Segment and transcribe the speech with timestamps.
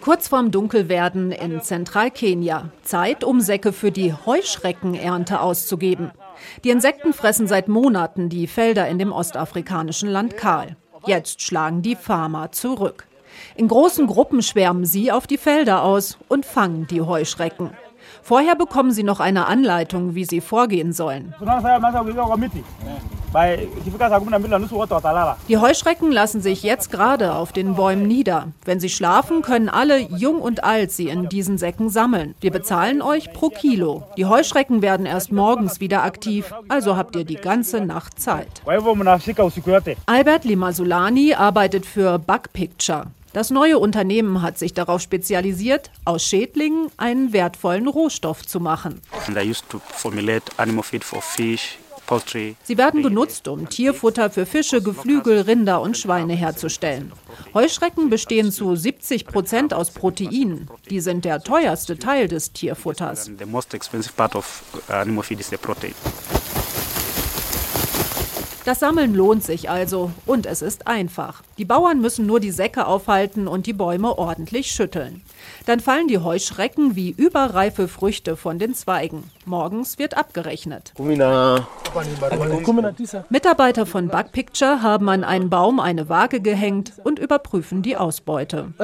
[0.00, 2.70] Kurz vorm Dunkelwerden in Zentralkenia.
[2.82, 6.10] Zeit, um Säcke für die Heuschreckenernte auszugeben.
[6.64, 10.76] Die Insekten fressen seit Monaten die Felder in dem ostafrikanischen Land kahl.
[11.06, 13.06] Jetzt schlagen die Farmer zurück.
[13.54, 17.70] In großen Gruppen schwärmen sie auf die Felder aus und fangen die Heuschrecken.
[18.22, 21.34] Vorher bekommen sie noch eine Anleitung, wie sie vorgehen sollen.
[25.48, 28.48] Die Heuschrecken lassen sich jetzt gerade auf den Bäumen nieder.
[28.64, 32.34] Wenn sie schlafen, können alle, jung und alt, sie in diesen Säcken sammeln.
[32.40, 34.04] Wir bezahlen euch pro Kilo.
[34.16, 38.48] Die Heuschrecken werden erst morgens wieder aktiv, also habt ihr die ganze Nacht Zeit.
[40.06, 43.08] Albert Limasulani arbeitet für Bug Picture.
[43.34, 49.02] Das neue Unternehmen hat sich darauf spezialisiert, aus Schädlingen einen wertvollen Rohstoff zu machen.
[52.62, 57.12] Sie werden benutzt, um Tierfutter für Fische, Geflügel, Rinder und Schweine herzustellen.
[57.52, 60.68] Heuschrecken bestehen zu 70 Prozent aus Proteinen.
[60.88, 63.30] Die sind der teuerste Teil des Tierfutters.
[68.66, 71.44] Das Sammeln lohnt sich also und es ist einfach.
[71.56, 75.22] Die Bauern müssen nur die Säcke aufhalten und die Bäume ordentlich schütteln.
[75.66, 79.30] Dann fallen die Heuschrecken wie überreife Früchte von den Zweigen.
[79.44, 80.92] Morgens wird abgerechnet.
[83.30, 88.74] Mitarbeiter von Bug Picture haben an einen Baum eine Waage gehängt und überprüfen die Ausbeute.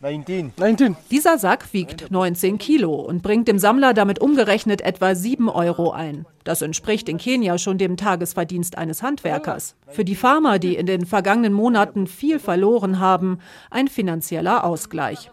[0.00, 0.52] 19.
[0.58, 0.94] 19.
[1.10, 6.26] Dieser Sack wiegt 19 Kilo und bringt dem Sammler damit umgerechnet etwa 7 Euro ein.
[6.46, 9.74] Das entspricht in Kenia schon dem Tagesverdienst eines Handwerkers.
[9.88, 15.30] Für die Farmer, die in den vergangenen Monaten viel verloren haben, ein finanzieller Ausgleich.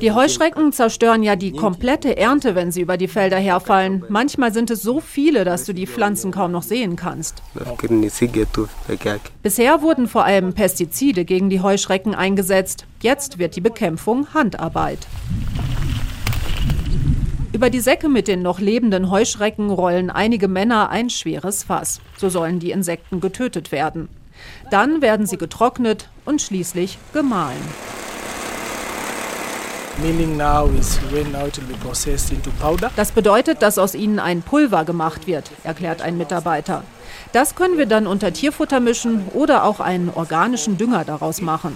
[0.00, 4.04] Die Heuschrecken zerstören ja die komplette Ernte, wenn sie über die Felder herfallen.
[4.08, 7.42] Manchmal sind es so viele, dass du die Pflanzen kaum noch sehen kannst.
[9.42, 12.75] Bisher wurden vor allem Pestizide gegen die Heuschrecken eingesetzt.
[13.00, 15.06] Jetzt wird die Bekämpfung Handarbeit.
[17.52, 22.00] Über die Säcke mit den noch lebenden Heuschrecken rollen einige Männer ein schweres Fass.
[22.18, 24.08] So sollen die Insekten getötet werden.
[24.70, 27.56] Dann werden sie getrocknet und schließlich gemahlen.
[32.96, 36.82] Das bedeutet, dass aus ihnen ein Pulver gemacht wird, erklärt ein Mitarbeiter.
[37.32, 41.72] Das können wir dann unter Tierfutter mischen oder auch einen organischen Dünger daraus machen.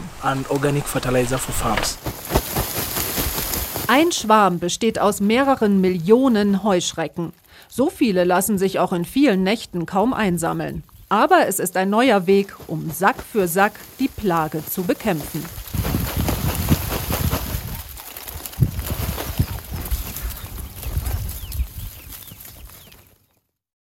[3.89, 7.33] Ein Schwarm besteht aus mehreren Millionen Heuschrecken.
[7.69, 10.85] So viele lassen sich auch in vielen Nächten kaum einsammeln.
[11.09, 15.45] Aber es ist ein neuer Weg, um Sack für Sack die Plage zu bekämpfen.